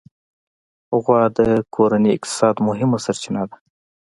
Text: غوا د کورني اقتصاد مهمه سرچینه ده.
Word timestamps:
غوا 1.03 1.21
د 1.37 1.39
کورني 1.75 2.09
اقتصاد 2.13 2.55
مهمه 2.67 2.97
سرچینه 3.05 3.43
ده. 3.49 3.57